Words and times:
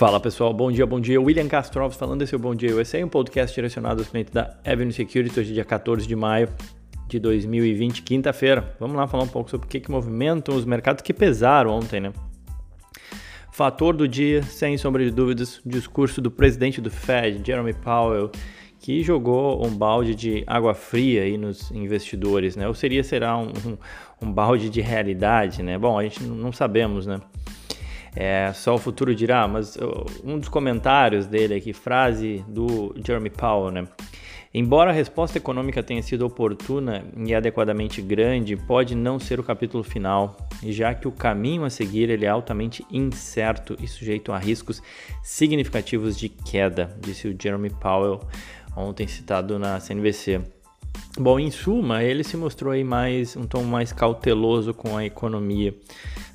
Fala 0.00 0.18
pessoal, 0.18 0.54
bom 0.54 0.72
dia, 0.72 0.86
bom 0.86 0.98
dia. 0.98 1.20
William 1.20 1.46
Castrovs 1.46 1.94
falando 1.94 2.22
esse 2.22 2.34
é 2.34 2.36
o 2.38 2.40
Bom 2.40 2.54
Dia 2.54 2.74
USA, 2.74 3.04
um 3.04 3.08
podcast 3.10 3.54
direcionado 3.54 4.00
aos 4.00 4.08
clientes 4.08 4.32
da 4.32 4.56
Avenue 4.64 4.94
Security, 4.94 5.38
hoje 5.38 5.52
dia 5.52 5.62
14 5.62 6.08
de 6.08 6.16
maio 6.16 6.48
de 7.06 7.18
2020, 7.18 8.00
quinta-feira. 8.00 8.74
Vamos 8.80 8.96
lá 8.96 9.06
falar 9.06 9.24
um 9.24 9.28
pouco 9.28 9.50
sobre 9.50 9.66
o 9.66 9.68
que, 9.68 9.78
que 9.78 9.90
movimentam 9.90 10.56
os 10.56 10.64
mercados 10.64 11.02
que 11.02 11.12
pesaram 11.12 11.72
ontem, 11.72 12.00
né? 12.00 12.14
Fator 13.52 13.94
do 13.94 14.08
dia, 14.08 14.42
sem 14.42 14.78
sombra 14.78 15.04
de 15.04 15.10
dúvidas, 15.10 15.60
discurso 15.66 16.22
do 16.22 16.30
presidente 16.30 16.80
do 16.80 16.90
Fed, 16.90 17.42
Jeremy 17.44 17.74
Powell, 17.74 18.30
que 18.78 19.02
jogou 19.02 19.66
um 19.66 19.68
balde 19.68 20.14
de 20.14 20.42
água 20.46 20.72
fria 20.72 21.24
aí 21.24 21.36
nos 21.36 21.70
investidores, 21.72 22.56
né? 22.56 22.66
Ou 22.66 22.72
seria, 22.72 23.04
será 23.04 23.36
um, 23.36 23.52
um, 23.66 23.76
um 24.22 24.32
balde 24.32 24.70
de 24.70 24.80
realidade, 24.80 25.62
né? 25.62 25.76
Bom, 25.76 25.98
a 25.98 26.02
gente 26.04 26.22
não 26.22 26.52
sabemos, 26.52 27.06
né? 27.06 27.20
É, 28.14 28.52
só 28.52 28.74
o 28.74 28.78
futuro 28.78 29.14
dirá, 29.14 29.46
mas 29.46 29.78
um 30.24 30.38
dos 30.38 30.48
comentários 30.48 31.26
dele 31.26 31.54
aqui, 31.54 31.72
frase 31.72 32.44
do 32.48 32.94
Jeremy 33.04 33.30
Powell, 33.30 33.70
né? 33.70 33.86
Embora 34.52 34.90
a 34.90 34.92
resposta 34.92 35.38
econômica 35.38 35.80
tenha 35.80 36.02
sido 36.02 36.26
oportuna 36.26 37.04
e 37.16 37.32
adequadamente 37.32 38.02
grande, 38.02 38.56
pode 38.56 38.96
não 38.96 39.16
ser 39.20 39.38
o 39.38 39.44
capítulo 39.44 39.84
final, 39.84 40.36
já 40.64 40.92
que 40.92 41.06
o 41.06 41.12
caminho 41.12 41.64
a 41.64 41.70
seguir 41.70 42.10
ele 42.10 42.24
é 42.24 42.28
altamente 42.28 42.84
incerto 42.90 43.76
e 43.80 43.86
sujeito 43.86 44.32
a 44.32 44.38
riscos 44.38 44.82
significativos 45.22 46.18
de 46.18 46.28
queda, 46.28 46.96
disse 47.00 47.28
o 47.28 47.36
Jeremy 47.40 47.70
Powell 47.70 48.20
ontem 48.76 49.06
citado 49.06 49.56
na 49.56 49.78
CNBC. 49.78 50.40
Bom, 51.16 51.38
em 51.38 51.50
suma, 51.52 52.02
ele 52.02 52.24
se 52.24 52.36
mostrou 52.36 52.72
aí 52.72 52.82
mais 52.82 53.36
um 53.36 53.44
tom 53.44 53.62
mais 53.62 53.92
cauteloso 53.92 54.74
com 54.74 54.96
a 54.96 55.04
economia 55.04 55.72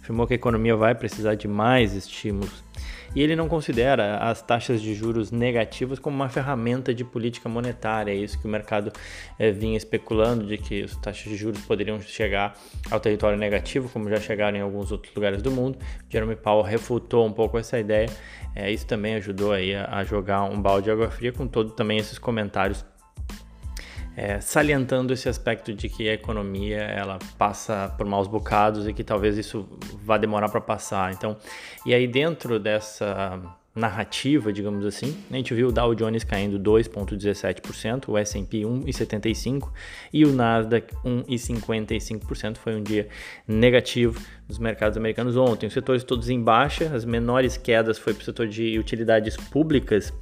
afirmou 0.06 0.28
que 0.28 0.34
a 0.34 0.36
economia 0.36 0.76
vai 0.76 0.94
precisar 0.94 1.34
de 1.34 1.48
mais 1.48 1.94
estímulos. 1.94 2.64
E 3.16 3.22
ele 3.22 3.36
não 3.36 3.48
considera 3.48 4.18
as 4.18 4.42
taxas 4.42 4.82
de 4.82 4.94
juros 4.94 5.32
negativas 5.32 6.00
como 6.00 6.16
uma 6.18 6.28
ferramenta 6.28 6.94
de 6.94 7.04
política 7.04 7.48
monetária. 7.48 8.12
É 8.12 8.16
isso 8.16 8.38
que 8.38 8.46
o 8.46 8.50
mercado 8.50 8.92
é, 9.40 9.52
vinha 9.52 9.78
especulando, 9.78 10.46
de 10.46 10.58
que 10.58 10.84
as 10.84 10.96
taxas 10.98 11.24
de 11.24 11.38
juros 11.38 11.62
poderiam 11.62 12.00
chegar 12.02 12.56
ao 12.92 13.00
território 13.00 13.38
negativo, 13.38 13.88
como 13.90 14.10
já 14.10 14.18
chegaram 14.18 14.58
em 14.58 14.62
alguns 14.62 14.92
outros 14.92 15.16
lugares 15.16 15.42
do 15.42 15.50
mundo. 15.50 15.80
Jeremy 16.10 16.36
Powell 16.36 16.64
refutou 16.64 17.26
um 17.26 17.32
pouco 17.32 17.58
essa 17.58 17.80
ideia. 17.80 18.10
É, 18.54 18.70
isso 18.70 18.86
também 18.86 19.16
ajudou 19.16 19.54
aí 19.54 19.74
a, 19.74 19.88
a 19.90 20.04
jogar 20.04 20.44
um 20.44 20.62
balde 20.62 20.86
de 20.86 20.92
água 20.92 21.10
fria 21.10 21.32
com 21.32 21.48
todo 21.48 21.72
também 21.72 21.98
esses 21.98 22.20
comentários 22.20 22.86
é, 24.16 24.40
salientando 24.40 25.14
esse 25.14 25.28
aspecto 25.28 25.74
de 25.74 25.90
que 25.90 26.08
a 26.08 26.14
economia 26.14 26.78
ela 26.78 27.20
passa 27.38 27.94
por 27.98 28.06
maus 28.06 28.28
bocados 28.28 28.88
e 28.88 28.94
que 28.94 29.04
talvez 29.04 29.38
isso 29.38 29.68
vá 30.04 30.18
demorar 30.18 30.50
para 30.50 30.62
passar. 30.62 31.14
Então, 31.14 31.36
e 31.86 31.94
aí 31.94 32.08
dentro 32.08 32.60
dessa 32.60 33.42
narrativa, 33.76 34.54
digamos 34.54 34.86
assim, 34.86 35.14
a 35.30 35.36
gente 35.36 35.54
viu 35.54 35.68
o 35.68 35.72
Dow 35.72 35.94
Jones 35.94 36.24
caindo 36.24 36.58
2,17%, 36.58 38.08
o 38.08 38.18
S&P 38.18 38.62
1,75% 38.62 39.70
e 40.14 40.24
o 40.24 40.32
Nasdaq 40.32 40.96
1,55%. 41.04 42.56
Foi 42.56 42.74
um 42.74 42.82
dia 42.82 43.10
negativo 43.46 44.18
nos 44.48 44.58
mercados 44.58 44.98
americanos 44.98 45.36
ontem. 45.36 45.68
Os 45.68 45.74
setores 45.74 46.06
todos 46.06 46.30
em 46.30 46.42
baixa, 46.42 46.96
as 46.96 47.04
menores 47.04 47.58
quedas 47.58 47.98
foi 47.98 48.14
para 48.14 48.22
o 48.22 48.26
setor 48.26 48.48
de 48.48 48.80
utilidades 48.80 49.36
públicas 49.36 50.14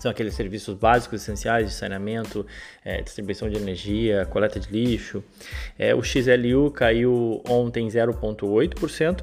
são 0.00 0.10
aqueles 0.10 0.34
serviços 0.34 0.74
básicos 0.74 1.20
essenciais 1.20 1.68
de 1.68 1.74
saneamento, 1.74 2.46
é, 2.82 3.02
distribuição 3.02 3.50
de 3.50 3.56
energia, 3.56 4.26
coleta 4.26 4.58
de 4.58 4.68
lixo. 4.72 5.22
É, 5.78 5.94
o 5.94 6.02
XLU 6.02 6.70
caiu 6.70 7.42
ontem 7.46 7.86
0,8%. 7.86 9.22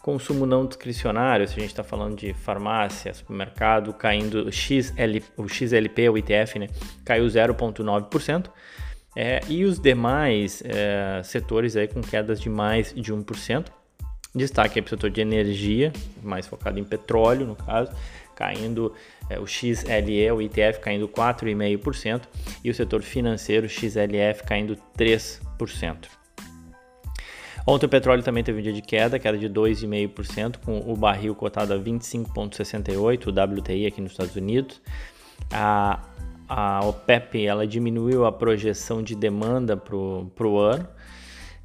Consumo 0.00 0.46
não 0.46 0.66
discricionário, 0.66 1.46
se 1.48 1.54
a 1.54 1.60
gente 1.60 1.70
está 1.70 1.82
falando 1.82 2.16
de 2.16 2.32
farmácia, 2.34 3.12
supermercado, 3.12 3.92
caindo 3.92 4.50
XL, 4.52 5.18
o 5.36 5.48
XLP, 5.48 6.08
o 6.08 6.18
ITF, 6.18 6.58
né, 6.58 6.68
caiu 7.04 7.26
0,9%. 7.26 8.48
É, 9.14 9.40
e 9.48 9.64
os 9.64 9.78
demais 9.78 10.62
é, 10.64 11.20
setores 11.22 11.76
aí 11.76 11.86
com 11.86 12.00
quedas 12.00 12.40
de 12.40 12.48
mais 12.48 12.94
de 12.94 13.12
1%. 13.12 13.66
Destaque 14.34 14.80
para 14.80 14.86
o 14.86 14.90
setor 14.90 15.10
de 15.10 15.20
energia, 15.20 15.92
mais 16.22 16.46
focado 16.46 16.78
em 16.78 16.84
petróleo, 16.84 17.46
no 17.46 17.54
caso, 17.54 17.92
caindo 18.42 18.92
é, 19.30 19.38
o 19.38 19.46
XLE, 19.46 20.32
o 20.32 20.42
ITF 20.42 20.80
caindo 20.80 21.06
4,5% 21.06 22.22
e 22.64 22.70
o 22.70 22.74
setor 22.74 23.00
financeiro 23.00 23.68
XLF 23.68 24.42
caindo 24.44 24.76
3%. 24.98 26.08
Ontem 27.64 27.86
o 27.86 27.88
petróleo 27.88 28.24
também 28.24 28.42
teve 28.42 28.58
um 28.58 28.62
dia 28.62 28.72
de 28.72 28.82
queda, 28.82 29.20
queda 29.20 29.38
de 29.38 29.48
2,5%, 29.48 30.56
com 30.64 30.78
o 30.80 30.96
barril 30.96 31.32
cotado 31.36 31.72
a 31.72 31.78
25,68, 31.78 33.26
o 33.28 33.58
WTI 33.60 33.86
aqui 33.86 34.00
nos 34.00 34.10
Estados 34.10 34.34
Unidos. 34.34 34.82
A, 35.52 36.00
a 36.48 36.84
OPEP 36.84 37.46
ela 37.46 37.64
diminuiu 37.64 38.26
a 38.26 38.32
projeção 38.32 39.00
de 39.00 39.14
demanda 39.14 39.76
para 39.76 39.94
o 39.94 40.58
ano, 40.58 40.88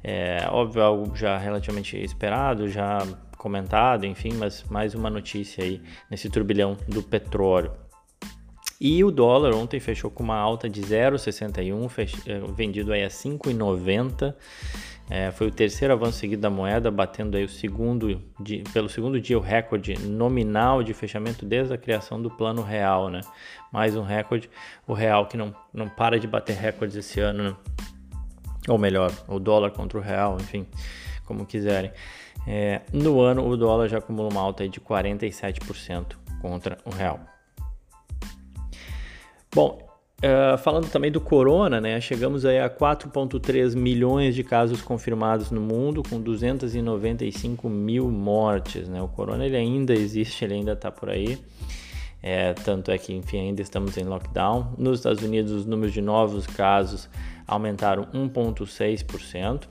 é 0.02 0.46
óbvio, 0.50 0.82
algo 0.82 1.16
já 1.16 1.36
relativamente 1.36 1.96
esperado, 1.96 2.68
já 2.68 3.06
comentado, 3.36 4.04
enfim, 4.04 4.32
mas 4.34 4.64
mais 4.64 4.94
uma 4.94 5.08
notícia 5.08 5.64
aí 5.64 5.80
nesse 6.10 6.28
turbilhão 6.28 6.76
do 6.88 7.02
petróleo. 7.02 7.72
E 8.80 9.02
o 9.02 9.10
dólar 9.10 9.54
ontem 9.54 9.80
fechou 9.80 10.10
com 10.10 10.22
uma 10.22 10.36
alta 10.36 10.68
de 10.68 10.80
0,61, 10.80 11.88
eh, 12.26 12.40
vendido 12.54 12.92
aí 12.92 13.02
a 13.02 13.10
5,90. 13.10 14.36
É, 15.10 15.30
foi 15.30 15.46
o 15.46 15.50
terceiro 15.50 15.94
avanço 15.94 16.18
seguido 16.18 16.42
da 16.42 16.50
moeda, 16.50 16.90
batendo 16.90 17.36
aí 17.36 17.42
o 17.42 17.48
segundo, 17.48 18.22
dia, 18.38 18.62
pelo 18.72 18.88
segundo 18.88 19.18
dia 19.18 19.38
o 19.38 19.40
recorde 19.40 19.98
nominal 19.98 20.82
de 20.82 20.92
fechamento 20.92 21.46
desde 21.46 21.72
a 21.72 21.78
criação 21.78 22.20
do 22.20 22.30
plano 22.30 22.62
real, 22.62 23.08
né? 23.08 23.22
Mais 23.72 23.96
um 23.96 24.02
recorde, 24.02 24.50
o 24.86 24.92
real 24.92 25.26
que 25.26 25.36
não, 25.36 25.54
não 25.72 25.88
para 25.88 26.20
de 26.20 26.26
bater 26.28 26.56
recordes 26.56 26.94
esse 26.94 27.20
ano, 27.20 27.42
né? 27.42 27.56
Ou 28.68 28.78
melhor, 28.78 29.12
o 29.26 29.38
dólar 29.38 29.70
contra 29.70 29.98
o 29.98 30.00
real, 30.02 30.36
enfim, 30.38 30.66
como 31.24 31.46
quiserem. 31.46 31.90
É, 32.46 32.82
no 32.92 33.20
ano, 33.20 33.46
o 33.46 33.56
dólar 33.56 33.88
já 33.88 33.98
acumula 33.98 34.30
uma 34.30 34.40
alta 34.40 34.68
de 34.68 34.80
47% 34.80 36.16
contra 36.40 36.78
o 36.84 36.90
real. 36.90 37.20
Bom, 39.54 39.78
uh, 40.22 40.58
falando 40.58 40.88
também 40.90 41.10
do 41.10 41.20
corona, 41.20 41.80
né, 41.80 42.00
chegamos 42.00 42.44
aí 42.44 42.60
a 42.60 42.68
4,3 42.68 43.74
milhões 43.74 44.34
de 44.34 44.44
casos 44.44 44.82
confirmados 44.82 45.50
no 45.50 45.60
mundo, 45.60 46.02
com 46.08 46.20
295 46.20 47.68
mil 47.68 48.10
mortes. 48.10 48.88
Né? 48.88 49.00
O 49.02 49.08
corona 49.08 49.46
ele 49.46 49.56
ainda 49.56 49.94
existe, 49.94 50.44
ele 50.44 50.54
ainda 50.54 50.72
está 50.72 50.90
por 50.90 51.10
aí. 51.10 51.38
É, 52.22 52.52
tanto 52.52 52.90
é 52.90 52.98
que, 52.98 53.14
enfim, 53.14 53.38
ainda 53.38 53.62
estamos 53.62 53.96
em 53.96 54.04
lockdown. 54.04 54.74
Nos 54.76 54.98
Estados 54.98 55.22
Unidos, 55.22 55.52
os 55.52 55.66
números 55.66 55.92
de 55.92 56.00
novos 56.00 56.46
casos 56.46 57.08
aumentaram 57.48 58.04
1,6% 58.12 59.68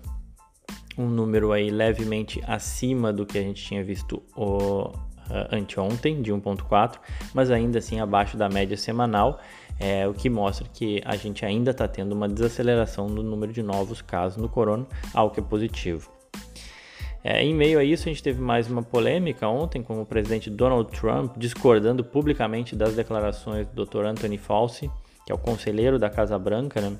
um 0.98 1.08
número 1.08 1.52
aí 1.52 1.70
levemente 1.70 2.42
acima 2.48 3.14
do 3.14 3.26
que 3.26 3.38
a 3.38 3.42
gente 3.42 3.64
tinha 3.64 3.84
visto 3.84 4.22
o, 4.36 4.88
uh, 4.88 4.94
anteontem, 5.52 6.22
de 6.22 6.34
1.4, 6.34 6.98
mas 7.34 7.52
ainda 7.52 7.78
assim 7.78 8.00
abaixo 8.00 8.36
da 8.36 8.50
média 8.50 8.76
semanal, 8.76 9.40
é, 9.80 10.08
o 10.08 10.14
que 10.14 10.28
mostra 10.30 10.68
que 10.74 11.02
a 11.06 11.16
gente 11.16 11.46
ainda 11.46 11.70
está 11.70 11.88
tendo 11.88 12.14
uma 12.14 12.28
desaceleração 12.28 13.08
no 13.08 13.22
número 13.22 13.54
de 13.54 13.62
novos 13.62 14.02
casos 14.02 14.42
no 14.42 14.50
corona, 14.50 14.88
algo 15.14 15.34
que 15.34 15.40
é 15.40 15.44
positivo. 15.44 16.12
É, 17.24 17.44
em 17.44 17.54
meio 17.54 17.78
a 17.78 17.84
isso, 17.84 18.08
a 18.08 18.12
gente 18.12 18.24
teve 18.24 18.42
mais 18.42 18.70
uma 18.70 18.82
polêmica 18.82 19.48
ontem 19.48 19.84
com 19.84 20.02
o 20.02 20.06
presidente 20.06 20.50
Donald 20.50 20.90
Trump 20.92 21.38
discordando 21.38 22.04
publicamente 22.04 22.76
das 22.76 22.96
declarações 22.96 23.68
do 23.68 23.86
Dr. 23.86 24.06
Anthony 24.06 24.38
Fauci, 24.38 24.90
que 25.26 25.32
é 25.32 25.36
o 25.36 25.38
conselheiro 25.38 26.00
da 26.00 26.10
Casa 26.10 26.40
Branca, 26.40 26.80
né? 26.80 26.98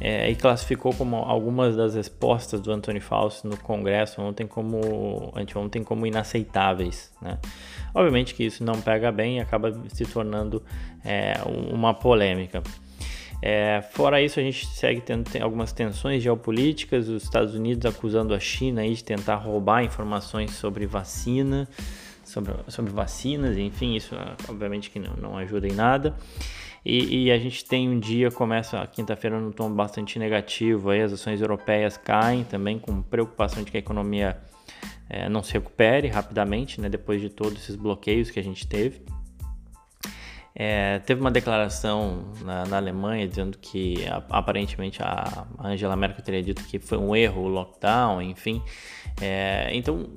É, 0.00 0.30
e 0.30 0.34
classificou 0.34 0.94
como 0.94 1.16
algumas 1.16 1.76
das 1.76 1.94
respostas 1.94 2.60
do 2.60 2.72
Anthony 2.72 3.00
Fauci 3.00 3.46
no 3.46 3.56
Congresso 3.58 4.22
ontem 4.22 4.46
como 4.46 5.30
anteontem 5.36 5.84
como 5.84 6.06
inaceitáveis, 6.06 7.12
né? 7.20 7.38
Obviamente 7.94 8.34
que 8.34 8.44
isso 8.44 8.64
não 8.64 8.80
pega 8.80 9.12
bem 9.12 9.36
e 9.36 9.40
acaba 9.40 9.78
se 9.88 10.06
tornando 10.06 10.62
é, 11.04 11.34
uma 11.70 11.92
polêmica. 11.92 12.62
É, 13.42 13.82
fora 13.92 14.20
isso, 14.20 14.38
a 14.38 14.42
gente 14.42 14.66
segue 14.66 15.00
tendo 15.00 15.24
algumas 15.42 15.72
tensões 15.72 16.22
geopolíticas, 16.22 17.08
os 17.08 17.22
Estados 17.22 17.54
Unidos 17.54 17.84
acusando 17.86 18.34
a 18.34 18.40
China 18.40 18.82
aí 18.82 18.94
de 18.94 19.02
tentar 19.02 19.36
roubar 19.36 19.82
informações 19.82 20.52
sobre 20.52 20.86
vacina, 20.86 21.66
sobre, 22.22 22.52
sobre 22.68 22.92
vacinas, 22.92 23.56
enfim, 23.56 23.96
isso 23.96 24.14
obviamente 24.48 24.90
que 24.90 24.98
não, 24.98 25.14
não 25.14 25.36
ajuda 25.36 25.66
em 25.66 25.72
nada. 25.72 26.14
E, 26.84 27.26
e, 27.26 27.32
a 27.32 27.38
gente 27.38 27.64
tem 27.64 27.88
um 27.88 27.98
dia, 27.98 28.30
começa 28.30 28.80
a 28.80 28.86
quinta-feira 28.86 29.38
num 29.38 29.52
tom 29.52 29.70
bastante 29.70 30.18
negativo, 30.18 30.90
aí 30.90 31.02
as 31.02 31.12
ações 31.12 31.40
europeias 31.40 31.98
caem 31.98 32.42
também 32.44 32.78
com 32.78 33.02
preocupação 33.02 33.62
de 33.62 33.70
que 33.70 33.76
a 33.76 33.80
economia 33.80 34.38
é, 35.08 35.28
não 35.28 35.42
se 35.42 35.52
recupere 35.52 36.08
rapidamente, 36.08 36.80
né, 36.80 36.88
depois 36.88 37.20
de 37.20 37.28
todos 37.28 37.62
esses 37.62 37.76
bloqueios 37.76 38.30
que 38.30 38.40
a 38.40 38.42
gente 38.42 38.66
teve. 38.66 39.02
É, 40.54 40.98
teve 41.00 41.20
uma 41.20 41.30
declaração 41.30 42.32
na, 42.42 42.66
na, 42.66 42.76
Alemanha 42.76 43.26
dizendo 43.26 43.56
que 43.56 44.04
aparentemente 44.28 45.02
a 45.02 45.46
Angela 45.58 45.96
Merkel 45.96 46.22
teria 46.22 46.42
dito 46.42 46.62
que 46.64 46.78
foi 46.78 46.98
um 46.98 47.14
erro 47.14 47.42
o 47.42 47.48
lockdown, 47.48 48.20
enfim. 48.20 48.62
É, 49.20 49.70
então 49.72 50.10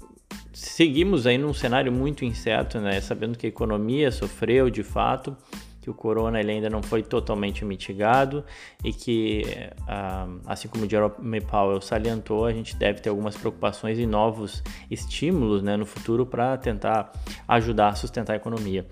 seguimos 0.52 1.26
aí 1.26 1.38
num 1.38 1.54
cenário 1.54 1.92
muito 1.92 2.26
incerto, 2.26 2.80
né? 2.80 3.00
Sabendo 3.00 3.38
que 3.38 3.46
a 3.46 3.50
economia 3.50 4.12
sofreu 4.12 4.70
de 4.70 4.84
fato, 4.84 5.38
que 5.84 5.90
o 5.90 5.94
corona 5.94 6.40
ele 6.40 6.50
ainda 6.50 6.70
não 6.70 6.82
foi 6.82 7.04
totalmente 7.04 7.66
mitigado 7.66 8.46
e 8.82 8.94
que, 8.94 9.44
ah, 9.86 10.28
assim 10.46 10.70
como 10.70 10.86
o 10.86 10.90
Jerome 10.90 11.42
Powell 11.42 11.82
salientou, 11.82 12.46
a 12.46 12.54
gente 12.54 12.74
deve 12.78 13.02
ter 13.02 13.10
algumas 13.10 13.36
preocupações 13.36 14.00
e 14.00 14.06
novos 14.06 14.64
estímulos 14.90 15.62
né, 15.62 15.76
no 15.76 15.86
futuro 15.86 16.26
para 16.26 16.56
tentar 16.56 17.12
ajudar 17.46 17.90
a 17.90 17.96
sustentar 17.96 18.32
a 18.32 18.36
economia. 18.38 18.88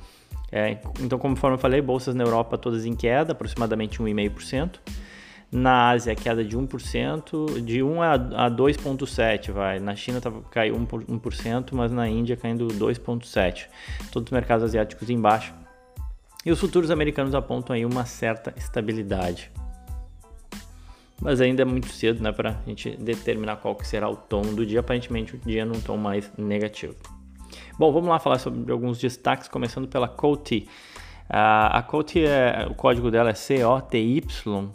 É, 0.52 0.80
então, 1.00 1.18
conforme 1.18 1.56
eu 1.56 1.60
falei, 1.60 1.82
bolsas 1.82 2.14
na 2.14 2.26
Europa 2.26 2.58
todas 2.58 2.86
em 2.86 2.94
queda, 2.94 3.32
aproximadamente 3.32 4.00
1,5%. 4.00 4.80
Na 5.50 5.90
Ásia, 5.90 6.16
queda 6.16 6.44
de 6.44 6.58
1%, 6.58 7.62
de 7.62 7.84
1 7.84 8.02
a, 8.02 8.14
a 8.14 8.52
2,7%, 8.52 9.52
vai. 9.52 9.80
Na 9.80 9.96
China 9.96 10.20
tava, 10.20 10.42
caiu 10.44 10.76
1%, 10.76 11.06
1%, 11.06 11.70
mas 11.74 11.92
na 11.92 12.08
Índia 12.08 12.36
caindo 12.36 12.68
2,7%. 12.68 13.66
Todos 14.12 14.28
os 14.28 14.32
mercados 14.32 14.64
asiáticos 14.66 15.10
em 15.10 15.20
baixa. 15.20 15.61
E 16.46 16.52
os 16.52 16.60
futuros 16.60 16.90
americanos 16.90 17.36
apontam 17.36 17.76
aí 17.76 17.86
uma 17.86 18.06
certa 18.06 18.54
estabilidade. 18.58 19.52
Mas 21.22 21.40
ainda 21.40 21.62
é 21.62 21.66
muito 21.66 21.88
cedo, 21.90 22.22
né, 22.22 22.32
para 22.32 22.50
a 22.66 22.70
gente 22.70 22.98
determinar 22.98 23.58
qual 23.58 23.76
que 23.76 23.88
será 23.88 24.10
o 24.10 24.16
tom 24.16 24.42
do 24.42 24.66
dia. 24.66 24.80
Aparentemente, 24.80 25.36
o 25.36 25.38
dia 25.38 25.64
num 25.64 25.80
tom 25.80 25.98
mais 25.98 26.32
negativo. 26.36 26.96
Bom, 27.78 27.92
vamos 27.92 28.10
lá 28.10 28.20
falar 28.20 28.40
sobre 28.40 28.72
alguns 28.72 28.98
destaques, 28.98 29.48
começando 29.48 29.88
pela 29.88 30.08
Coty. 30.08 30.68
Uh, 31.30 31.72
a 31.72 31.82
Coty, 31.84 32.26
é, 32.26 32.68
o 32.70 32.74
código 32.74 33.10
dela 33.10 33.30
é 33.30 33.34
COTY, 33.34 34.22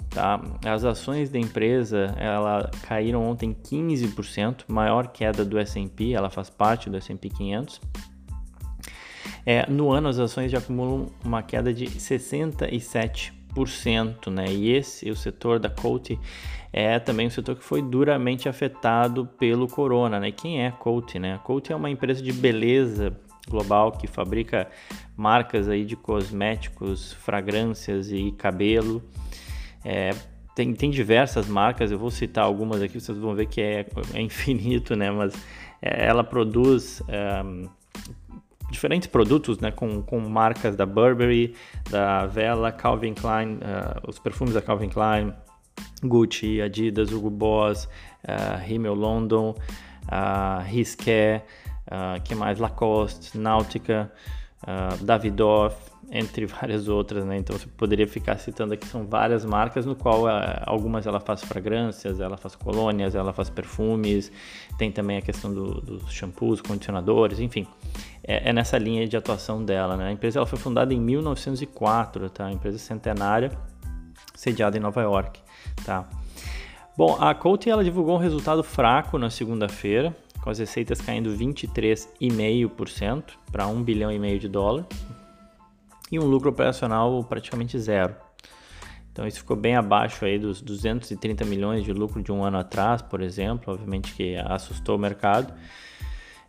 tá? 0.09 0.41
As 0.65 0.85
ações 0.85 1.29
da 1.29 1.39
empresa, 1.39 2.15
ela 2.17 2.71
caíram 2.83 3.23
ontem 3.29 3.53
15%, 3.53 4.65
maior 4.69 5.09
queda 5.09 5.45
do 5.45 5.59
S&P, 5.59 6.13
ela 6.13 6.31
faz 6.31 6.49
parte 6.49 6.89
do 6.89 6.97
S&P 6.97 7.29
500. 7.29 7.81
É, 9.47 9.65
no 9.71 9.91
ano, 9.93 10.09
as 10.09 10.19
ações 10.19 10.51
já 10.51 10.59
acumulam 10.59 11.07
uma 11.25 11.41
queda 11.41 11.73
de 11.73 11.87
67%, 11.87 14.29
né? 14.29 14.53
E 14.53 14.73
esse, 14.73 15.09
o 15.09 15.15
setor 15.15 15.61
da 15.61 15.71
Coty, 15.71 16.19
é 16.73 16.99
também 16.99 17.29
um 17.29 17.31
setor 17.31 17.55
que 17.55 17.63
foi 17.63 17.81
duramente 17.81 18.49
afetado 18.49 19.25
pelo 19.39 19.69
corona, 19.69 20.19
né? 20.19 20.33
Quem 20.33 20.63
é 20.63 20.67
a 20.67 20.73
Coty, 20.73 21.21
né? 21.21 21.35
A 21.35 21.39
Coty 21.39 21.73
é 21.73 21.77
uma 21.77 21.89
empresa 21.89 22.21
de 22.21 22.33
beleza 22.33 23.17
global 23.49 23.93
que 23.93 24.09
fabrica 24.09 24.69
marcas 25.17 25.69
aí 25.69 25.85
de 25.85 25.95
cosméticos, 25.95 27.13
fragrâncias 27.13 28.11
e 28.11 28.33
cabelo. 28.33 29.01
É, 29.85 30.11
tem, 30.57 30.75
tem 30.75 30.91
diversas 30.91 31.47
marcas, 31.47 31.93
eu 31.93 31.99
vou 31.99 32.11
citar 32.11 32.45
algumas 32.45 32.83
aqui, 32.83 33.01
vocês 33.01 33.17
vão 33.17 33.33
ver 33.35 33.47
que 33.47 33.61
é, 33.61 33.87
é 34.13 34.21
infinito, 34.21 34.97
né? 34.97 35.09
Mas 35.11 35.35
é, 35.81 36.05
ela 36.05 36.25
produz 36.25 37.01
diferentes 38.71 39.09
produtos, 39.09 39.59
né? 39.59 39.71
Com, 39.71 40.03
com 40.03 40.19
marcas 40.21 40.77
da 40.77 40.87
Burberry, 40.87 41.55
da 41.91 42.27
Vela, 42.27 42.73
Calvin 42.73 43.15
Klein, 43.15 43.55
uh, 43.55 44.09
os 44.09 44.19
perfumes 44.19 44.55
da 44.55 44.63
Calvin 44.63 44.89
Klein, 44.89 45.33
Gucci, 46.03 46.61
Adidas, 46.61 47.13
Hugo 47.13 47.31
Boss, 47.31 47.85
uh, 48.25 48.59
Rimmel 48.65 48.95
London, 48.95 49.55
uh, 50.07 50.63
Risqué, 50.65 51.45
uh, 51.87 52.21
que 52.23 52.35
mais? 52.35 52.59
Lacoste, 52.59 53.39
Náutica, 53.39 54.11
uh, 54.63 55.03
Davidoff, 55.05 55.77
entre 56.11 56.47
várias 56.47 56.89
outras, 56.89 57.25
né? 57.25 57.37
Então 57.37 57.57
você 57.57 57.67
poderia 57.67 58.07
ficar 58.07 58.39
citando 58.39 58.75
aqui, 58.75 58.87
são 58.87 59.07
várias 59.07 59.45
marcas 59.45 59.87
no 59.87 59.95
qual 59.95 60.25
algumas 60.65 61.07
ela 61.07 61.21
faz 61.21 61.43
fragrâncias, 61.43 62.21
ela 62.21 62.37
faz 62.37 62.55
colônias, 62.55 63.15
ela 63.15 63.33
faz 63.33 63.51
perfumes, 63.51 64.31
tem 64.79 64.91
também 64.93 65.17
a 65.17 65.23
questão 65.23 65.53
do, 65.53 65.81
dos 65.81 66.13
shampoos, 66.13 66.61
condicionadores, 66.61 67.41
enfim. 67.41 67.67
É, 68.27 68.51
é, 68.51 68.53
nessa 68.53 68.77
linha 68.77 69.07
de 69.07 69.17
atuação 69.17 69.65
dela, 69.65 69.97
né? 69.97 70.09
A 70.09 70.13
empresa 70.13 70.39
ela 70.39 70.47
foi 70.47 70.59
fundada 70.59 70.93
em 70.93 71.01
1904, 71.01 72.29
tá? 72.31 72.47
A 72.47 72.53
empresa 72.53 72.77
centenária, 72.79 73.53
sediada 74.35 74.77
em 74.77 74.81
Nova 74.81 75.01
York, 75.01 75.41
tá? 75.85 76.09
Bom, 76.97 77.17
a 77.21 77.35
Coty 77.35 77.71
ela 77.71 77.85
divulgou 77.85 78.17
um 78.17 78.21
resultado 78.21 78.65
fraco 78.65 79.17
na 79.19 79.31
segunda-feira, 79.31 80.17
com 80.43 80.51
as 80.51 80.59
receitas 80.59 81.01
caindo 81.01 81.31
23,5% 81.37 83.25
para 83.53 83.67
1 83.67 83.83
bilhão 83.83 84.11
e 84.11 84.19
meio 84.19 84.39
de 84.39 84.49
dólar 84.49 84.87
e 86.11 86.19
um 86.19 86.25
lucro 86.25 86.51
operacional 86.51 87.23
praticamente 87.25 87.79
zero. 87.79 88.15
Então 89.13 89.27
isso 89.27 89.39
ficou 89.39 89.57
bem 89.57 89.75
abaixo 89.75 90.25
aí 90.25 90.39
dos 90.39 90.61
230 90.61 91.45
milhões 91.45 91.85
de 91.85 91.93
lucro 91.93 92.23
de 92.23 92.31
um 92.31 92.45
ano 92.45 92.59
atrás, 92.59 93.01
por 93.03 93.23
exemplo, 93.23 93.73
obviamente 93.73 94.13
que 94.15 94.37
assustou 94.37 94.97
o 94.97 94.99
mercado. 94.99 95.53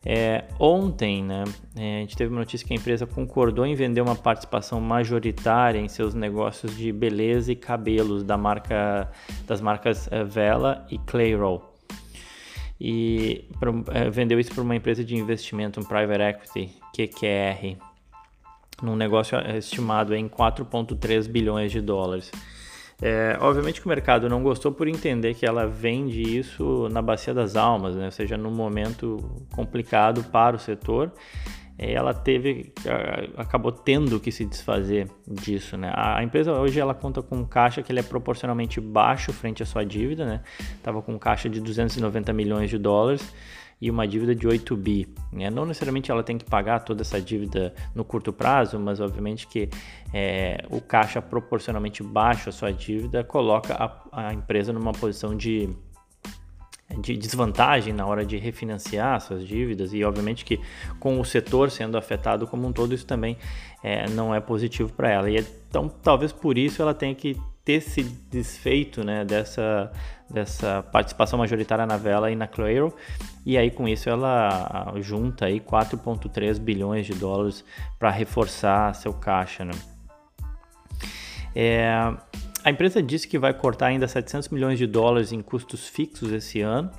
É, 0.09 0.45
ontem, 0.57 1.21
né, 1.21 1.43
é, 1.75 1.97
a 1.97 1.99
gente 1.99 2.15
teve 2.15 2.31
uma 2.31 2.39
notícia 2.39 2.65
que 2.65 2.71
a 2.71 2.77
empresa 2.77 3.05
concordou 3.05 3.65
em 3.65 3.75
vender 3.75 3.99
uma 3.99 4.15
participação 4.15 4.79
majoritária 4.79 5.79
em 5.79 5.89
seus 5.89 6.13
negócios 6.13 6.77
de 6.77 6.93
beleza 6.93 7.51
e 7.51 7.57
cabelos 7.57 8.23
da 8.23 8.37
marca, 8.37 9.11
das 9.45 9.59
marcas 9.59 10.09
é, 10.09 10.23
Vela 10.23 10.87
e 10.89 10.97
Clayrol 10.99 11.73
e 12.79 13.49
é, 13.91 14.09
vendeu 14.09 14.39
isso 14.39 14.53
para 14.53 14.63
uma 14.63 14.75
empresa 14.75 15.03
de 15.03 15.15
investimento, 15.15 15.79
um 15.79 15.83
private 15.83 16.21
equity, 16.21 16.69
QQR, 16.95 17.77
num 18.81 18.95
negócio 18.95 19.37
estimado 19.57 20.15
em 20.15 20.29
4,3 20.29 21.27
bilhões 21.27 21.71
de 21.71 21.81
dólares. 21.81 22.31
É, 23.01 23.37
obviamente 23.39 23.79
que 23.79 23.85
o 23.85 23.89
mercado 23.89 24.27
não 24.27 24.41
gostou 24.41 24.71
por 24.71 24.87
entender 24.87 25.35
que 25.35 25.45
ela 25.45 25.67
vende 25.67 26.21
isso 26.21 26.89
na 26.89 27.01
bacia 27.01 27.33
das 27.33 27.55
almas, 27.55 27.95
né? 27.95 28.05
ou 28.05 28.11
seja, 28.11 28.35
num 28.35 28.49
momento 28.49 29.17
complicado 29.53 30.23
para 30.23 30.55
o 30.55 30.59
setor 30.59 31.11
ela 31.77 32.11
teve 32.11 32.73
acabou 33.35 33.71
tendo 33.71 34.19
que 34.19 34.31
se 34.31 34.43
desfazer 34.45 35.07
disso, 35.27 35.77
né? 35.77 35.91
A 35.95 36.23
empresa 36.23 36.51
hoje 36.53 36.79
ela 36.79 36.95
conta 36.95 37.21
com 37.21 37.37
um 37.37 37.45
caixa 37.45 37.83
que 37.83 37.91
ele 37.91 37.99
é 37.99 38.03
proporcionalmente 38.03 38.81
baixo 38.81 39.31
frente 39.31 39.61
à 39.61 39.65
sua 39.65 39.85
dívida, 39.85 40.25
né? 40.25 40.41
Tava 40.81 41.03
com 41.03 41.19
caixa 41.19 41.47
de 41.47 41.61
290 41.61 42.33
milhões 42.33 42.71
de 42.71 42.79
dólares 42.79 43.31
e 43.79 43.91
uma 43.91 44.07
dívida 44.07 44.33
de 44.33 44.47
8 44.47 44.75
bi. 44.75 45.07
Né? 45.31 45.49
Não 45.49 45.65
necessariamente 45.65 46.09
ela 46.09 46.23
tem 46.23 46.37
que 46.37 46.45
pagar 46.45 46.79
toda 46.79 47.01
essa 47.01 47.21
dívida 47.21 47.73
no 47.93 48.03
curto 48.03 48.33
prazo, 48.33 48.79
mas 48.79 48.99
obviamente 48.99 49.47
que 49.47 49.69
é, 50.13 50.65
o 50.69 50.81
caixa 50.81 51.21
proporcionalmente 51.21 52.01
baixo 52.01 52.49
à 52.49 52.51
sua 52.51 52.71
dívida 52.71 53.23
coloca 53.23 53.75
a, 53.75 54.27
a 54.29 54.33
empresa 54.33 54.73
numa 54.73 54.91
posição 54.93 55.35
de 55.35 55.69
de 56.99 57.17
desvantagem 57.17 57.93
na 57.93 58.05
hora 58.05 58.25
de 58.25 58.37
refinanciar 58.37 59.19
suas 59.19 59.45
dívidas 59.45 59.93
e 59.93 60.03
obviamente 60.03 60.45
que 60.45 60.59
com 60.99 61.19
o 61.19 61.25
setor 61.25 61.69
sendo 61.69 61.97
afetado 61.97 62.47
como 62.47 62.65
um 62.65 62.71
todo 62.71 62.95
isso 62.95 63.05
também 63.05 63.37
é, 63.83 64.09
não 64.09 64.33
é 64.33 64.39
positivo 64.39 64.91
para 64.93 65.11
ela 65.11 65.29
e 65.29 65.37
então 65.69 65.89
talvez 65.89 66.31
por 66.31 66.57
isso 66.57 66.81
ela 66.81 66.93
tenha 66.93 67.13
que 67.13 67.37
ter 67.67 67.81
se 67.81 68.01
desfeito 68.01 69.03
né, 69.03 69.25
dessa, 69.25 69.91
dessa 70.29 70.81
participação 70.83 71.37
majoritária 71.37 71.85
na 71.85 71.97
Vela 71.97 72.31
e 72.31 72.35
na 72.35 72.47
Claro 72.47 72.95
e 73.45 73.57
aí 73.57 73.69
com 73.69 73.89
isso 73.89 74.09
ela 74.09 74.93
junta 75.01 75.47
aí 75.47 75.59
4,3 75.59 76.57
bilhões 76.59 77.05
de 77.05 77.13
dólares 77.13 77.65
para 77.99 78.09
reforçar 78.09 78.95
seu 78.95 79.11
caixa 79.11 79.65
né? 79.65 79.73
É, 81.53 81.89
a 82.63 82.69
empresa 82.69 83.03
disse 83.03 83.27
que 83.27 83.37
vai 83.37 83.53
cortar 83.53 83.87
ainda 83.87 84.07
700 84.07 84.47
milhões 84.47 84.79
de 84.79 84.87
dólares 84.87 85.33
em 85.33 85.41
custos 85.41 85.89
fixos 85.89 86.31
esse 86.31 86.61
ano, 86.61 86.89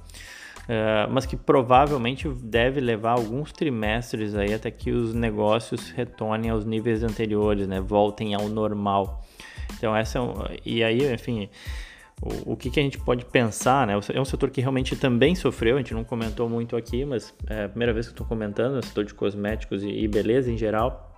uh, 0.64 1.10
mas 1.10 1.24
que 1.24 1.36
provavelmente 1.36 2.28
deve 2.28 2.80
levar 2.80 3.12
alguns 3.12 3.52
trimestres 3.52 4.34
aí 4.34 4.52
até 4.52 4.70
que 4.70 4.90
os 4.90 5.14
negócios 5.14 5.90
retornem 5.90 6.50
aos 6.50 6.64
níveis 6.64 7.02
anteriores, 7.02 7.68
né? 7.68 7.80
Voltem 7.80 8.34
ao 8.34 8.48
normal. 8.48 9.24
Então 9.76 9.94
essa 9.94 10.18
é 10.18 10.22
e 10.64 10.82
aí, 10.82 11.12
enfim, 11.12 11.48
o, 12.20 12.52
o 12.52 12.56
que, 12.56 12.70
que, 12.70 12.80
a 12.80 12.82
gente 12.82 12.98
pode 12.98 13.24
pensar, 13.24 13.86
né? 13.86 13.94
É 14.12 14.20
um 14.20 14.24
setor 14.24 14.50
que 14.50 14.60
realmente 14.60 14.96
também 14.96 15.34
sofreu, 15.34 15.76
a 15.76 15.78
gente 15.78 15.94
não 15.94 16.04
comentou 16.04 16.48
muito 16.48 16.76
aqui, 16.76 17.04
mas 17.04 17.34
é 17.46 17.64
a 17.64 17.68
primeira 17.68 17.92
vez 17.92 18.06
que 18.06 18.12
estou 18.12 18.26
comentando, 18.26 18.76
é 18.76 18.78
o 18.78 18.82
setor 18.82 19.04
de 19.04 19.14
cosméticos 19.14 19.82
e, 19.82 19.88
e 19.88 20.08
beleza 20.08 20.50
em 20.50 20.56
geral 20.56 21.08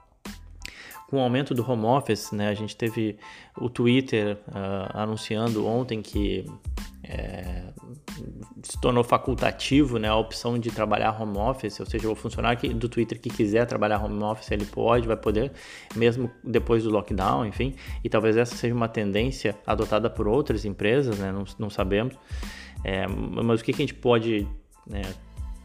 com 1.11 1.17
o 1.17 1.21
aumento 1.21 1.53
do 1.53 1.69
home 1.69 1.85
office, 1.87 2.31
né, 2.31 2.49
a 2.49 2.55
gente 2.55 2.77
teve 2.77 3.19
o 3.59 3.69
Twitter 3.69 4.39
uh, 4.47 4.91
anunciando 4.95 5.67
ontem 5.67 6.01
que 6.01 6.47
é, 7.11 7.65
se 8.63 8.81
tornou 8.81 9.03
facultativo 9.03 9.99
né, 9.99 10.09
a 10.09 10.15
opção 10.15 10.57
de 10.57 10.71
trabalhar 10.71 11.21
home 11.21 11.37
office, 11.39 11.81
ou 11.81 11.87
seja, 11.87 12.09
o 12.09 12.15
funcionário 12.15 12.73
do 12.75 12.89
Twitter 12.89 13.21
que 13.21 13.29
quiser 13.29 13.67
trabalhar 13.67 14.03
home 14.03 14.23
office, 14.23 14.53
ele 14.53 14.65
pode, 14.65 15.09
vai 15.09 15.17
poder, 15.17 15.51
mesmo 15.97 16.31
depois 16.45 16.85
do 16.85 16.91
lockdown, 16.91 17.45
enfim, 17.47 17.75
e 18.05 18.09
talvez 18.09 18.37
essa 18.37 18.55
seja 18.55 18.73
uma 18.73 18.89
tendência 18.89 19.59
adotada 19.67 20.09
por 20.09 20.29
outras 20.29 20.65
empresas, 20.65 21.19
né, 21.19 21.33
não, 21.33 21.45
não 21.59 21.69
sabemos, 21.69 22.15
é, 22.85 23.07
mas 23.09 23.61
o 23.61 23.65
que, 23.65 23.73
que 23.73 23.83
a 23.83 23.87
gente 23.87 23.95
pode 23.95 24.47
né, 24.87 25.03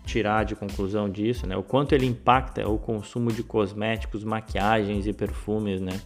tirar 0.04 0.46
de 0.46 0.56
conclusão 0.56 1.10
disso, 1.10 1.48
né? 1.48 1.58
O 1.58 1.64
quanto 1.64 1.94
ele 1.94 2.06
impacta 2.06 2.68
o 2.68 2.78
consumo 2.78 3.32
de 3.32 3.42
cosméticos, 3.42 4.24
maquiagens 4.24 5.08
e 5.08 5.14
perfumes, 5.14 5.82
né? 5.82 6.00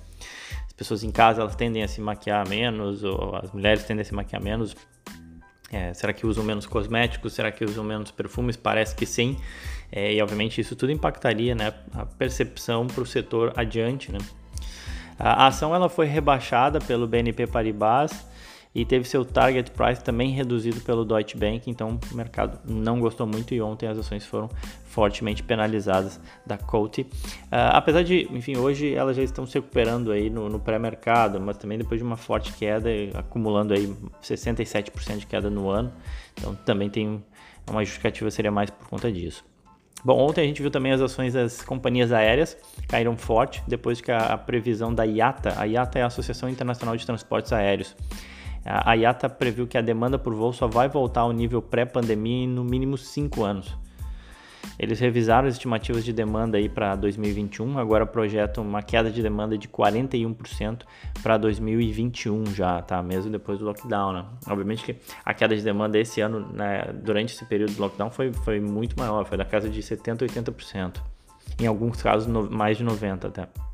As 0.66 0.74
pessoas 0.74 1.04
em 1.04 1.12
casa 1.12 1.42
elas 1.42 1.56
tendem 1.56 1.84
a 1.84 1.88
se 1.88 2.00
maquiar 2.00 2.48
menos, 2.48 3.04
ou 3.04 3.36
as 3.36 3.52
mulheres 3.52 3.84
tendem 3.84 4.02
a 4.02 4.06
se 4.06 4.14
maquiar 4.14 4.42
menos. 4.42 4.76
É, 5.72 5.94
será 5.94 6.12
que 6.14 6.26
usam 6.26 6.44
menos 6.44 6.66
cosméticos? 6.66 7.34
Será 7.34 7.52
que 7.52 7.64
usam 7.64 7.84
menos 7.84 8.12
perfumes? 8.12 8.56
Parece 8.58 8.96
que 8.96 9.06
sim. 9.06 9.38
É, 9.92 10.14
e 10.14 10.22
obviamente 10.22 10.62
isso 10.62 10.76
tudo 10.76 10.92
impactaria 10.92 11.56
né, 11.56 11.74
a 11.94 12.06
percepção 12.06 12.88
para 12.88 13.04
o 13.04 13.06
setor 13.06 13.54
adiante. 13.56 14.12
Né? 14.12 14.20
A 15.18 15.48
ação 15.48 15.74
ela 15.76 15.90
foi 15.90 16.06
rebaixada 16.06 16.80
pelo 16.80 17.08
BNP 17.08 17.48
Paribas 17.48 18.29
e 18.74 18.86
teve 18.86 19.08
seu 19.08 19.26
target 19.26 19.72
price 19.72 20.04
também 20.04 20.32
reduzido 20.32 20.80
pelo 20.82 21.04
Deutsche 21.04 21.36
Bank, 21.36 21.70
então 21.70 22.00
o 22.12 22.16
mercado 22.16 22.60
não 22.66 23.00
gostou 23.00 23.26
muito 23.26 23.54
e 23.54 23.62
ontem 23.62 23.88
as 23.88 23.98
ações 23.98 24.26
foram 24.26 24.50
fortemente 24.86 25.42
penalizadas 25.42 26.20
da 26.46 26.58
Coty. 26.58 27.02
Uh, 27.02 27.72
apesar 27.72 28.04
de, 28.04 28.28
enfim, 28.32 28.58
hoje 28.58 28.94
elas 28.94 29.18
já 29.18 29.24
estão 29.24 29.46
se 29.46 29.56
recuperando 29.56 30.12
aí 30.12 30.30
no, 30.30 30.50
no 30.50 30.60
pré-mercado, 30.60 31.40
mas 31.40 31.58
também 31.58 31.78
depois 31.78 32.00
de 32.00 32.06
uma 32.06 32.18
forte 32.18 32.54
queda, 32.54 32.90
acumulando 33.16 33.74
aí 33.74 33.92
67% 34.22 35.18
de 35.18 35.26
queda 35.26 35.50
no 35.50 35.70
ano, 35.70 35.92
então 36.34 36.54
também 36.56 36.90
tem 36.90 37.24
uma 37.70 37.84
justificativa 37.84 38.30
seria 38.32 38.52
mais 38.52 38.70
por 38.70 38.88
conta 38.88 39.12
disso. 39.12 39.44
Bom, 40.04 40.18
ontem 40.18 40.42
a 40.42 40.46
gente 40.46 40.62
viu 40.62 40.72
também 40.72 40.94
as 40.94 41.02
ações 41.02 41.34
das 41.34 41.62
companhias 41.62 42.12
aéreas 42.12 42.58
caíram 42.88 43.18
forte 43.18 43.62
depois 43.68 44.00
que 44.00 44.12
a, 44.12 44.34
a 44.34 44.38
previsão 44.38 44.94
da 44.94 45.04
IATA, 45.04 45.56
a 45.58 45.66
IATA 45.66 46.00
é 46.00 46.04
a 46.04 46.06
Associação 46.06 46.48
Internacional 46.48 46.96
de 46.96 47.06
Transportes 47.06 47.52
Aéreos, 47.52 47.96
a 48.66 48.94
IATA 48.94 49.30
previu 49.30 49.68
que 49.68 49.78
a 49.78 49.82
demanda 49.82 50.20
por 50.20 50.34
voo 50.34 50.54
só 50.54 50.68
vai 50.68 50.90
voltar 50.90 51.22
ao 51.22 51.32
nível 51.32 51.62
pré-pandemia 51.62 52.44
em 52.44 52.48
no 52.48 52.64
mínimo 52.64 52.98
5 52.98 53.44
anos. 53.44 53.78
Eles 54.78 55.00
revisaram 55.00 55.48
as 55.48 55.56
estimativas 55.56 56.06
de 56.06 56.14
demanda 56.14 56.58
aí 56.58 56.70
para 56.70 56.96
2021, 56.96 57.78
agora 57.78 58.06
projetam 58.06 58.64
uma 58.64 58.82
queda 58.82 59.12
de 59.12 59.22
demanda 59.22 59.58
de 59.58 59.68
41% 59.68 60.84
para 61.22 61.38
2021 61.38 62.46
já, 62.48 62.82
tá? 62.82 63.04
Mesmo 63.04 63.30
depois 63.30 63.60
do 63.60 63.66
lockdown, 63.66 64.14
né? 64.14 64.26
Obviamente 64.48 64.84
que 64.84 64.96
a 65.26 65.34
queda 65.34 65.54
de 65.54 65.62
demanda 65.62 66.00
esse 66.00 66.22
ano, 66.22 66.48
né, 66.54 66.94
durante 66.94 67.34
esse 67.34 67.44
período 67.44 67.74
do 67.74 67.82
lockdown, 67.82 68.10
foi, 68.10 68.32
foi 68.32 68.62
muito 68.62 68.98
maior, 68.98 69.26
foi 69.26 69.38
da 69.38 69.46
casa 69.46 69.70
de 69.70 69.82
70%, 69.82 70.20
80%. 70.20 71.02
Em 71.60 71.68
alguns 71.68 72.02
casos, 72.02 72.28
no, 72.28 72.50
mais 72.50 72.78
de 72.78 72.86
90% 72.86 73.26
até. 73.26 73.69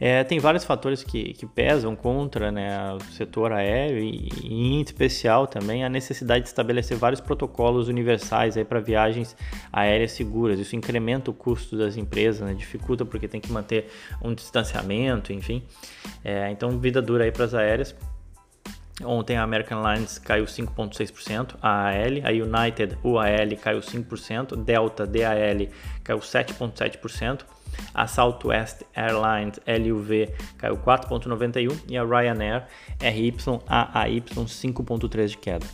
É, 0.00 0.22
tem 0.22 0.38
vários 0.38 0.64
fatores 0.64 1.02
que, 1.02 1.34
que 1.34 1.44
pesam 1.44 1.96
contra 1.96 2.52
né, 2.52 2.92
o 2.92 3.00
setor 3.12 3.52
aéreo 3.52 3.98
e, 3.98 4.28
e, 4.44 4.74
em 4.74 4.80
especial 4.80 5.46
também 5.46 5.84
a 5.84 5.88
necessidade 5.88 6.42
de 6.42 6.48
estabelecer 6.48 6.96
vários 6.96 7.20
protocolos 7.20 7.88
universais 7.88 8.54
para 8.68 8.78
viagens 8.80 9.36
aéreas 9.72 10.12
seguras. 10.12 10.60
Isso 10.60 10.76
incrementa 10.76 11.30
o 11.30 11.34
custo 11.34 11.76
das 11.76 11.96
empresas, 11.96 12.46
né, 12.46 12.54
dificulta 12.54 13.04
porque 13.04 13.26
tem 13.26 13.40
que 13.40 13.50
manter 13.50 13.90
um 14.22 14.32
distanciamento, 14.32 15.32
enfim. 15.32 15.62
É, 16.24 16.48
então, 16.50 16.78
vida 16.78 17.02
dura 17.02 17.24
aí 17.24 17.32
para 17.32 17.44
as 17.44 17.54
aéreas. 17.54 17.94
Ontem 19.04 19.36
a 19.36 19.44
American 19.44 19.78
Airlines 19.86 20.18
caiu 20.18 20.44
5,6%, 20.44 21.54
a 21.62 21.88
AL, 21.88 22.24
a 22.24 22.30
United 22.30 22.98
UAL 23.04 23.56
caiu 23.60 23.80
5%, 23.80 24.56
Delta 24.56 25.06
DAL 25.06 25.68
caiu 26.02 26.18
7,7%. 26.18 27.42
A 27.94 28.06
Southwest 28.06 28.82
Airlines 28.94 29.60
LUV 29.66 30.30
caiu 30.56 30.76
4,91 30.76 31.76
e 31.88 31.96
a 31.96 32.04
Ryanair 32.04 32.66
RYAAY 33.00 34.20
5,3 34.20 35.26
de 35.26 35.38
queda. 35.38 35.66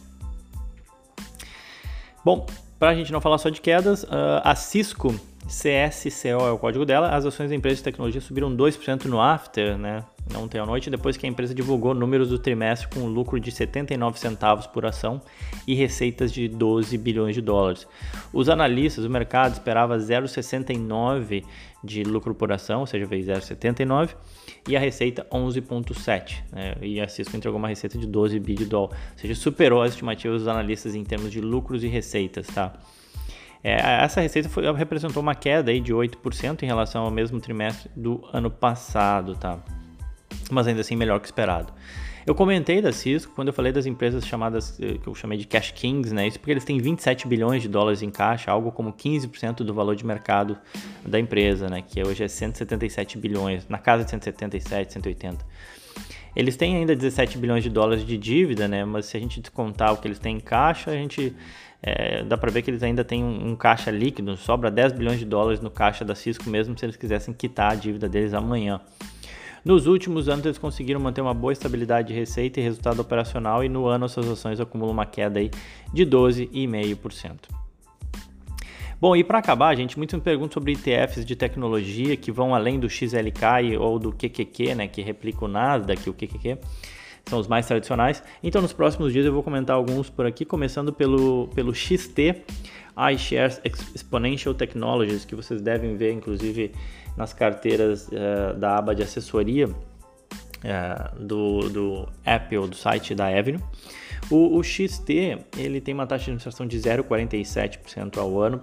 Bom, 2.24 2.46
para 2.78 2.90
a 2.90 2.94
gente 2.94 3.12
não 3.12 3.20
falar 3.20 3.38
só 3.38 3.50
de 3.50 3.60
quedas, 3.60 4.02
uh, 4.04 4.40
a 4.42 4.54
Cisco 4.54 5.14
CSCO 5.46 6.46
é 6.46 6.50
o 6.50 6.58
código 6.58 6.86
dela. 6.86 7.10
As 7.14 7.26
ações 7.26 7.50
da 7.50 7.56
empresa 7.56 7.76
de 7.76 7.82
tecnologia 7.82 8.20
subiram 8.20 8.54
2% 8.54 9.04
no 9.04 9.20
after, 9.20 9.76
né? 9.76 10.02
Ontem 10.36 10.58
à 10.58 10.64
noite, 10.64 10.88
depois 10.88 11.18
que 11.18 11.26
a 11.26 11.28
empresa 11.28 11.54
divulgou 11.54 11.92
números 11.92 12.30
do 12.30 12.38
trimestre 12.38 12.88
com 12.88 13.06
lucro 13.06 13.38
de 13.38 13.52
79 13.52 14.18
centavos 14.18 14.66
por 14.66 14.86
ação 14.86 15.20
e 15.66 15.74
receitas 15.74 16.32
de 16.32 16.48
12 16.48 16.96
bilhões 16.96 17.34
de 17.34 17.42
dólares. 17.42 17.86
Os 18.32 18.48
analistas, 18.48 19.04
o 19.04 19.10
mercado 19.10 19.52
esperava 19.52 19.98
0,69 19.98 21.44
de 21.84 22.02
lucro 22.02 22.34
por 22.34 22.50
ação, 22.50 22.80
ou 22.80 22.86
seja, 22.86 23.04
veio 23.04 23.24
0,79, 23.24 24.16
e 24.68 24.76
a 24.76 24.80
receita 24.80 25.26
11,7. 25.30 26.42
Né? 26.50 26.74
E 26.80 27.00
a 27.00 27.06
Cisco 27.06 27.36
entregou 27.36 27.58
uma 27.58 27.68
receita 27.68 27.98
de 27.98 28.06
12 28.06 28.40
bilhões 28.40 28.58
de 28.60 28.64
dólares, 28.64 28.98
ou 29.12 29.18
seja, 29.18 29.34
superou 29.34 29.82
as 29.82 29.90
estimativas 29.90 30.40
dos 30.40 30.48
analistas 30.48 30.94
em 30.94 31.04
termos 31.04 31.30
de 31.30 31.40
lucros 31.40 31.84
e 31.84 31.88
receitas, 31.88 32.46
tá? 32.46 32.72
É, 33.62 34.04
essa 34.04 34.20
receita 34.20 34.48
foi, 34.48 34.70
representou 34.74 35.22
uma 35.22 35.34
queda 35.34 35.70
aí 35.70 35.80
de 35.80 35.92
8% 35.92 36.62
em 36.62 36.66
relação 36.66 37.04
ao 37.04 37.10
mesmo 37.10 37.40
trimestre 37.40 37.90
do 37.96 38.22
ano 38.32 38.50
passado, 38.50 39.34
tá? 39.36 39.58
Mas 40.50 40.66
ainda 40.66 40.82
assim 40.82 40.96
melhor 40.96 41.18
que 41.18 41.26
esperado. 41.26 41.72
Eu 42.26 42.34
comentei 42.34 42.80
da 42.80 42.90
Cisco 42.90 43.32
quando 43.34 43.48
eu 43.48 43.54
falei 43.54 43.70
das 43.70 43.84
empresas 43.84 44.26
chamadas, 44.26 44.80
eh, 44.80 44.96
que 44.96 45.06
eu 45.06 45.14
chamei 45.14 45.36
de 45.36 45.46
Cash 45.46 45.72
Kings, 45.72 46.14
né? 46.14 46.26
Isso 46.26 46.38
porque 46.38 46.52
eles 46.52 46.64
têm 46.64 46.78
27 46.78 47.28
bilhões 47.28 47.60
de 47.60 47.68
dólares 47.68 48.00
em 48.00 48.10
caixa, 48.10 48.50
algo 48.50 48.72
como 48.72 48.94
15% 48.94 49.56
do 49.62 49.74
valor 49.74 49.94
de 49.94 50.06
mercado 50.06 50.56
da 51.06 51.20
empresa, 51.20 51.68
né? 51.68 51.82
Que 51.86 52.02
hoje 52.02 52.24
é 52.24 52.28
177 52.28 53.18
bilhões, 53.18 53.68
na 53.68 53.76
casa 53.76 54.04
de 54.04 54.10
177, 54.10 54.94
180. 54.94 55.44
Eles 56.34 56.56
têm 56.56 56.76
ainda 56.76 56.96
17 56.96 57.36
bilhões 57.36 57.62
de 57.62 57.68
dólares 57.68 58.06
de 58.06 58.16
dívida, 58.16 58.66
né? 58.66 58.86
Mas 58.86 59.04
se 59.06 59.18
a 59.18 59.20
gente 59.20 59.38
descontar 59.38 59.92
o 59.92 59.98
que 59.98 60.08
eles 60.08 60.18
têm 60.18 60.38
em 60.38 60.40
caixa, 60.40 60.92
a 60.92 60.94
gente 60.94 61.36
é, 61.82 62.24
dá 62.24 62.38
para 62.38 62.50
ver 62.50 62.62
que 62.62 62.70
eles 62.70 62.82
ainda 62.82 63.04
têm 63.04 63.22
um, 63.22 63.50
um, 63.50 63.54
caixa 63.54 63.90
líquido, 63.90 64.34
sobra 64.38 64.70
10 64.70 64.94
bilhões 64.94 65.18
de 65.18 65.26
dólares 65.26 65.60
no 65.60 65.70
caixa 65.70 66.06
da 66.06 66.14
Cisco, 66.14 66.48
mesmo 66.48 66.76
se 66.78 66.86
eles 66.86 66.96
quisessem 66.96 67.34
quitar 67.34 67.72
a 67.72 67.74
dívida 67.74 68.08
deles 68.08 68.32
amanhã. 68.32 68.80
Nos 69.64 69.86
últimos 69.86 70.28
anos, 70.28 70.44
eles 70.44 70.58
conseguiram 70.58 71.00
manter 71.00 71.22
uma 71.22 71.32
boa 71.32 71.52
estabilidade 71.52 72.08
de 72.08 72.14
receita 72.14 72.60
e 72.60 72.62
resultado 72.62 73.00
operacional, 73.00 73.64
e 73.64 73.68
no 73.68 73.86
ano, 73.86 74.06
suas 74.08 74.28
ações 74.28 74.60
acumulam 74.60 74.92
uma 74.92 75.06
queda 75.06 75.40
aí 75.40 75.50
de 75.92 76.04
12,5%. 76.04 77.48
Bom, 79.00 79.16
e 79.16 79.24
para 79.24 79.38
acabar, 79.38 79.74
gente, 79.74 79.96
muitos 79.96 80.14
me 80.14 80.20
perguntam 80.20 80.52
sobre 80.52 80.72
ETFs 80.72 81.24
de 81.24 81.34
tecnologia 81.34 82.16
que 82.16 82.30
vão 82.30 82.54
além 82.54 82.78
do 82.78 82.88
XLK 82.88 83.76
ou 83.78 83.98
do 83.98 84.12
QQQ, 84.12 84.74
né, 84.74 84.86
que 84.86 85.00
replica 85.00 85.44
o 85.44 85.48
Nasdaq, 85.48 86.08
o 86.08 86.14
QQQ 86.14 86.58
são 87.26 87.38
os 87.38 87.48
mais 87.48 87.66
tradicionais. 87.66 88.22
Então, 88.42 88.60
nos 88.60 88.72
próximos 88.72 89.12
dias 89.12 89.24
eu 89.24 89.32
vou 89.32 89.42
comentar 89.42 89.76
alguns 89.76 90.10
por 90.10 90.26
aqui, 90.26 90.44
começando 90.44 90.92
pelo, 90.92 91.48
pelo 91.54 91.74
XT, 91.74 92.42
iShares 93.12 93.60
Exponential 93.64 94.54
Technologies, 94.54 95.24
que 95.24 95.34
vocês 95.34 95.60
devem 95.60 95.96
ver, 95.96 96.12
inclusive, 96.12 96.72
nas 97.16 97.32
carteiras 97.32 98.08
uh, 98.08 98.58
da 98.58 98.76
aba 98.76 98.94
de 98.94 99.02
assessoria 99.02 99.68
uh, 99.68 101.18
do, 101.18 101.68
do 101.68 102.08
Apple, 102.24 102.68
do 102.68 102.76
site 102.76 103.14
da 103.14 103.26
Avenue. 103.26 103.60
O, 104.30 104.56
o 104.56 104.62
XT 104.62 105.38
ele 105.56 105.80
tem 105.80 105.92
uma 105.92 106.06
taxa 106.06 106.24
de 106.24 106.30
administração 106.30 106.66
de 106.66 106.78
0,47% 106.78 108.16
ao 108.16 108.40
ano 108.40 108.62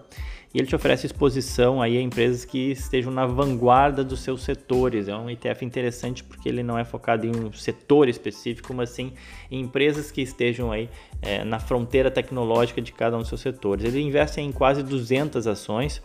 e 0.54 0.60
ele 0.60 0.68
te 0.68 0.76
oferece 0.76 1.06
exposição 1.06 1.82
aí 1.82 1.98
a 1.98 2.02
empresas 2.02 2.44
que 2.44 2.72
estejam 2.72 3.12
na 3.12 3.26
vanguarda 3.26 4.04
dos 4.04 4.20
seus 4.20 4.44
setores. 4.44 5.08
É 5.08 5.16
um 5.16 5.30
ETF 5.30 5.64
interessante 5.64 6.24
porque 6.24 6.50
ele 6.50 6.62
não 6.62 6.78
é 6.78 6.84
focado 6.84 7.26
em 7.26 7.32
um 7.34 7.54
setor 7.54 8.10
específico, 8.10 8.74
mas 8.74 8.90
sim 8.90 9.14
em 9.50 9.62
empresas 9.62 10.12
que 10.12 10.22
estejam 10.22 10.70
aí 10.72 10.90
é, 11.22 11.46
na 11.46 11.58
fronteira 11.58 12.12
tecnológica 12.12 12.82
de 12.82 12.92
cada 12.92 13.16
um 13.16 13.20
dos 13.20 13.30
seus 13.30 13.40
setores. 13.40 13.86
Ele 13.86 14.02
investe 14.02 14.42
em 14.42 14.52
quase 14.52 14.84
200 14.84 15.48
ações, 15.48 16.02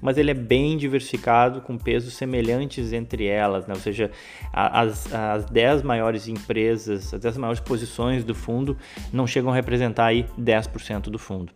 mas 0.00 0.18
ele 0.18 0.30
é 0.30 0.34
bem 0.34 0.76
diversificado, 0.76 1.60
com 1.60 1.76
pesos 1.76 2.14
semelhantes 2.14 2.92
entre 2.92 3.26
elas, 3.26 3.66
né? 3.66 3.74
ou 3.74 3.80
seja, 3.80 4.10
as, 4.52 5.12
as 5.12 5.44
10 5.46 5.82
maiores 5.82 6.28
empresas, 6.28 7.12
as 7.12 7.20
10 7.20 7.36
maiores 7.38 7.60
posições 7.60 8.24
do 8.24 8.34
fundo 8.34 8.76
não 9.12 9.26
chegam 9.26 9.50
a 9.50 9.54
representar 9.54 10.06
aí 10.06 10.26
10% 10.38 11.10
do 11.10 11.18
fundo. 11.18 11.52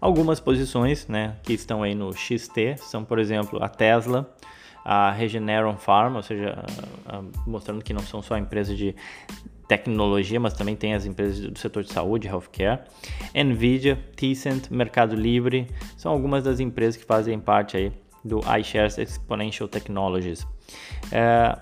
Algumas 0.00 0.38
posições 0.38 1.08
né, 1.08 1.36
que 1.42 1.52
estão 1.52 1.82
aí 1.82 1.94
no 1.94 2.12
XT 2.12 2.76
são, 2.78 3.04
por 3.04 3.18
exemplo, 3.18 3.62
a 3.62 3.68
Tesla, 3.68 4.30
a 4.84 5.10
Regeneron 5.10 5.76
Pharma, 5.76 6.18
ou 6.18 6.22
seja, 6.22 6.56
mostrando 7.46 7.82
que 7.82 7.92
não 7.92 8.02
são 8.02 8.22
só 8.22 8.36
empresas 8.38 8.76
de 8.78 8.94
tecnologia, 9.68 10.38
mas 10.38 10.52
também 10.52 10.76
tem 10.76 10.94
as 10.94 11.04
empresas 11.04 11.40
do 11.40 11.58
setor 11.58 11.82
de 11.82 11.92
saúde, 11.92 12.28
healthcare, 12.28 12.80
Nvidia, 13.34 13.98
Tencent, 14.14 14.70
Mercado 14.70 15.14
Livre, 15.14 15.66
são 15.96 16.12
algumas 16.12 16.44
das 16.44 16.60
empresas 16.60 16.96
que 16.96 17.04
fazem 17.04 17.38
parte 17.38 17.76
aí 17.76 17.92
do 18.24 18.40
iShares 18.58 18.98
Exponential 18.98 19.68
Technologies. 19.68 20.46
É, 21.12 21.56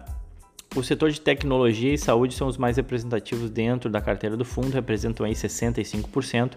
o 0.75 0.83
setor 0.83 1.11
de 1.11 1.21
tecnologia 1.21 1.95
e 1.95 1.99
saúde 1.99 2.35
são 2.35 2.49
os 2.49 2.57
mais 2.57 2.77
representativos 2.77 3.49
dentro 3.49 3.89
da 3.89 4.01
carteira 4.01 4.37
do 4.37 4.45
fundo, 4.45 4.73
representam 4.73 5.25
aí 5.25 5.33
65%. 5.33 6.53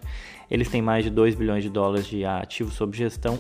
Eles 0.50 0.70
têm 0.70 0.82
mais 0.82 1.04
de 1.04 1.12
2 1.12 1.36
bilhões 1.36 1.64
de 1.64 1.70
dólares 1.70 2.08
de 2.08 2.26
ativos 2.26 2.74
sob 2.74 2.98
gestão. 2.98 3.40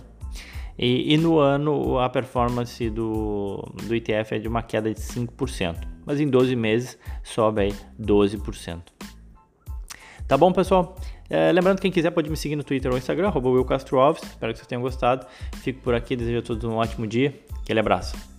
E, 0.77 1.13
e 1.13 1.17
no 1.17 1.39
ano 1.39 1.99
a 1.99 2.09
performance 2.09 2.89
do, 2.89 3.57
do 3.83 3.95
ETF 3.95 4.35
é 4.35 4.39
de 4.39 4.47
uma 4.47 4.61
queda 4.61 4.93
de 4.93 4.99
5%, 4.99 5.75
mas 6.05 6.19
em 6.19 6.27
12 6.27 6.55
meses 6.55 6.97
sobe 7.23 7.61
aí 7.61 7.75
12%. 7.99 8.81
Tá 10.27 10.37
bom, 10.37 10.51
pessoal? 10.51 10.95
É, 11.29 11.51
lembrando, 11.51 11.79
quem 11.79 11.91
quiser 11.91 12.11
pode 12.11 12.29
me 12.29 12.37
seguir 12.37 12.55
no 12.55 12.63
Twitter 12.63 12.91
ou 12.91 12.97
Instagram, 12.97 13.27
arroba 13.27 13.49
Espero 13.49 14.53
que 14.53 14.59
vocês 14.59 14.67
tenham 14.67 14.81
gostado. 14.81 15.25
Fico 15.57 15.81
por 15.81 15.95
aqui, 15.95 16.15
desejo 16.15 16.39
a 16.39 16.41
todos 16.41 16.63
um 16.65 16.75
ótimo 16.75 17.07
dia. 17.07 17.33
Aquele 17.61 17.79
abraço. 17.79 18.36